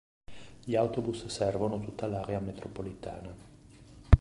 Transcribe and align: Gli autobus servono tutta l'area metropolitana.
Gli 0.63 0.75
autobus 0.75 1.27
servono 1.27 1.79
tutta 1.79 2.07
l'area 2.07 2.39
metropolitana. 2.39 3.35